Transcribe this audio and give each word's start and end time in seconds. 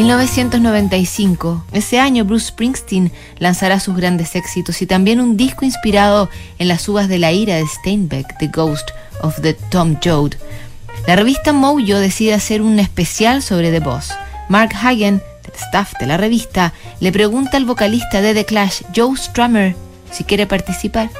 1995. 0.00 1.62
Ese 1.72 2.00
año 2.00 2.24
Bruce 2.24 2.46
Springsteen 2.46 3.12
lanzará 3.38 3.80
sus 3.80 3.94
grandes 3.94 4.34
éxitos 4.34 4.80
y 4.80 4.86
también 4.86 5.20
un 5.20 5.36
disco 5.36 5.66
inspirado 5.66 6.30
en 6.58 6.68
las 6.68 6.88
uvas 6.88 7.06
de 7.06 7.18
la 7.18 7.32
ira 7.32 7.56
de 7.56 7.66
Steinbeck, 7.66 8.38
The 8.38 8.46
Ghost 8.46 8.92
of 9.20 9.38
the 9.42 9.52
Tom 9.52 9.96
Joad. 10.02 10.36
La 11.06 11.16
revista 11.16 11.52
Mojo 11.52 11.98
decide 11.98 12.32
hacer 12.32 12.62
un 12.62 12.78
especial 12.78 13.42
sobre 13.42 13.70
The 13.70 13.80
Boss. 13.80 14.08
Mark 14.48 14.70
Hagen, 14.74 15.18
del 15.42 15.54
staff 15.54 15.92
de 16.00 16.06
la 16.06 16.16
revista, 16.16 16.72
le 17.00 17.12
pregunta 17.12 17.58
al 17.58 17.66
vocalista 17.66 18.22
de 18.22 18.32
The 18.32 18.46
Clash, 18.46 18.80
Joe 18.96 19.18
Strummer, 19.18 19.76
si 20.10 20.24
quiere 20.24 20.46
participar. 20.46 21.10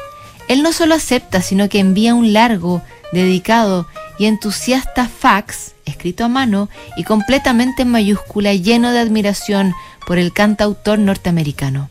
Él 0.48 0.62
no 0.62 0.72
solo 0.72 0.94
acepta, 0.94 1.42
sino 1.42 1.68
que 1.68 1.80
envía 1.80 2.14
un 2.14 2.32
largo, 2.32 2.80
dedicado 3.12 3.86
y 4.18 4.24
entusiasta 4.24 5.06
fax, 5.06 5.74
escrito 5.90 6.24
a 6.24 6.28
mano 6.28 6.68
y 6.96 7.04
completamente 7.04 7.82
en 7.82 7.90
mayúscula, 7.90 8.54
lleno 8.54 8.92
de 8.92 9.00
admiración 9.00 9.74
por 10.06 10.18
el 10.18 10.32
cantautor 10.32 10.98
norteamericano. 10.98 11.90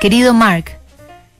Querido 0.00 0.32
Mark, 0.32 0.80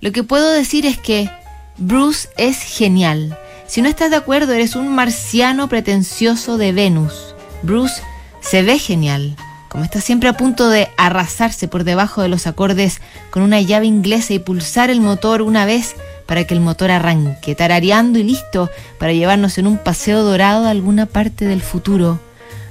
lo 0.00 0.12
que 0.12 0.22
puedo 0.22 0.50
decir 0.50 0.86
es 0.86 0.98
que 0.98 1.30
Bruce 1.78 2.28
es 2.36 2.60
genial. 2.60 3.38
Si 3.66 3.80
no 3.80 3.88
estás 3.88 4.10
de 4.10 4.16
acuerdo, 4.16 4.52
eres 4.52 4.76
un 4.76 4.94
marciano 4.94 5.68
pretencioso 5.68 6.58
de 6.58 6.72
Venus. 6.72 7.34
Bruce 7.62 8.02
se 8.40 8.62
ve 8.62 8.78
genial, 8.78 9.36
como 9.68 9.84
está 9.84 10.00
siempre 10.00 10.28
a 10.28 10.36
punto 10.36 10.68
de 10.68 10.88
arrasarse 10.96 11.68
por 11.68 11.84
debajo 11.84 12.22
de 12.22 12.28
los 12.28 12.46
acordes 12.46 13.00
con 13.30 13.42
una 13.42 13.60
llave 13.60 13.86
inglesa 13.86 14.34
y 14.34 14.38
pulsar 14.38 14.90
el 14.90 15.00
motor 15.00 15.42
una 15.42 15.64
vez 15.64 15.94
para 16.30 16.44
que 16.44 16.54
el 16.54 16.60
motor 16.60 16.92
arranque, 16.92 17.56
tarareando 17.56 18.20
y 18.20 18.22
listo 18.22 18.70
para 19.00 19.12
llevarnos 19.12 19.58
en 19.58 19.66
un 19.66 19.78
paseo 19.78 20.22
dorado 20.22 20.64
a 20.64 20.70
alguna 20.70 21.06
parte 21.06 21.44
del 21.44 21.60
futuro. 21.60 22.20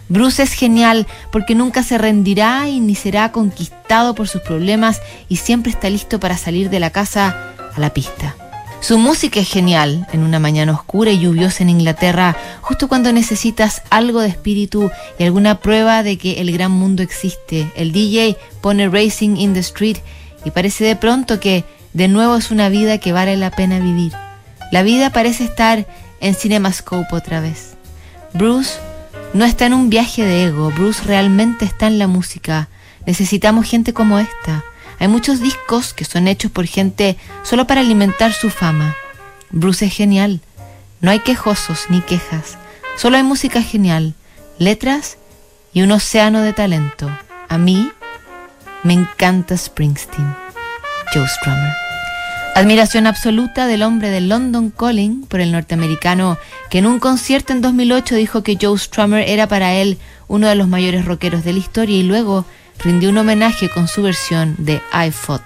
Bruce 0.07 0.43
es 0.43 0.53
genial 0.53 1.07
porque 1.29 1.55
nunca 1.55 1.83
se 1.83 1.97
rendirá 1.97 2.69
y 2.69 2.79
ni 2.79 2.95
será 2.95 3.33
conquistado 3.33 4.15
por 4.15 4.29
sus 4.29 4.39
problemas 4.43 5.01
y 5.27 5.35
siempre 5.35 5.73
está 5.73 5.89
listo 5.89 6.21
para 6.21 6.37
salir 6.37 6.69
de 6.69 6.79
la 6.79 6.91
casa 6.91 7.35
a 7.75 7.79
la 7.81 7.93
pista. 7.93 8.33
Su 8.79 8.97
música 8.97 9.41
es 9.41 9.49
genial 9.49 10.07
en 10.13 10.23
una 10.23 10.39
mañana 10.39 10.71
oscura 10.71 11.11
y 11.11 11.19
lluviosa 11.19 11.63
en 11.63 11.71
Inglaterra, 11.71 12.37
justo 12.61 12.87
cuando 12.87 13.11
necesitas 13.11 13.81
algo 13.89 14.21
de 14.21 14.29
espíritu 14.29 14.89
y 15.17 15.23
alguna 15.25 15.59
prueba 15.59 16.01
de 16.01 16.17
que 16.17 16.39
el 16.39 16.53
gran 16.53 16.71
mundo 16.71 17.03
existe. 17.03 17.69
El 17.75 17.91
DJ 17.91 18.37
pone 18.61 18.87
Racing 18.87 19.35
in 19.35 19.53
the 19.53 19.59
Street 19.59 19.97
y 20.45 20.51
parece 20.51 20.85
de 20.85 20.95
pronto 20.95 21.41
que 21.41 21.65
de 21.93 22.07
nuevo 22.07 22.35
es 22.35 22.51
una 22.51 22.69
vida 22.69 22.97
que 22.97 23.13
vale 23.13 23.35
la 23.37 23.51
pena 23.51 23.79
vivir. 23.79 24.13
La 24.71 24.83
vida 24.83 25.09
parece 25.09 25.43
estar 25.43 25.87
en 26.21 26.35
Cinemascope 26.35 27.15
otra 27.15 27.39
vez. 27.39 27.75
Bruce 28.33 28.79
no 29.33 29.45
está 29.45 29.65
en 29.65 29.73
un 29.73 29.89
viaje 29.89 30.23
de 30.23 30.45
ego, 30.45 30.71
Bruce 30.71 31.03
realmente 31.05 31.65
está 31.65 31.87
en 31.87 31.99
la 31.99 32.07
música. 32.07 32.67
Necesitamos 33.05 33.67
gente 33.67 33.93
como 33.93 34.19
esta. 34.19 34.63
Hay 34.99 35.07
muchos 35.07 35.39
discos 35.39 35.93
que 35.93 36.05
son 36.05 36.27
hechos 36.27 36.51
por 36.51 36.65
gente 36.65 37.17
solo 37.43 37.65
para 37.65 37.81
alimentar 37.81 38.33
su 38.33 38.49
fama. 38.49 38.95
Bruce 39.49 39.85
es 39.85 39.93
genial. 39.93 40.41
No 41.01 41.11
hay 41.11 41.19
quejosos 41.19 41.85
ni 41.89 42.01
quejas. 42.01 42.57
Solo 42.97 43.17
hay 43.17 43.23
música 43.23 43.61
genial, 43.61 44.13
letras 44.57 45.17
y 45.73 45.81
un 45.81 45.91
océano 45.91 46.41
de 46.41 46.53
talento. 46.53 47.09
A 47.47 47.57
mí 47.57 47.91
me 48.83 48.93
encanta 48.93 49.55
Springsteen. 49.55 50.48
Joe 51.13 51.27
Strummer. 51.27 51.73
Admiración 52.55 53.07
absoluta 53.07 53.67
del 53.67 53.83
hombre 53.83 54.09
de 54.09 54.21
London 54.21 54.69
Calling 54.69 55.25
por 55.25 55.39
el 55.39 55.51
norteamericano 55.51 56.37
que 56.69 56.79
en 56.79 56.87
un 56.87 56.99
concierto 56.99 57.53
en 57.53 57.61
2008 57.61 58.15
dijo 58.15 58.43
que 58.43 58.57
Joe 58.59 58.77
Strummer 58.77 59.27
era 59.27 59.47
para 59.47 59.73
él 59.73 59.97
uno 60.27 60.47
de 60.47 60.55
los 60.55 60.67
mayores 60.67 61.05
rockeros 61.05 61.43
de 61.43 61.53
la 61.53 61.59
historia 61.59 61.97
y 61.97 62.03
luego 62.03 62.45
rindió 62.83 63.09
un 63.09 63.17
homenaje 63.17 63.69
con 63.69 63.87
su 63.87 64.01
versión 64.01 64.55
de 64.57 64.81
I 64.93 65.11
Fought 65.11 65.37